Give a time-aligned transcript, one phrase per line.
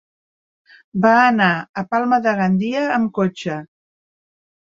[1.03, 1.49] Va anar
[1.81, 3.61] a Palma de Gandia amb cotxe.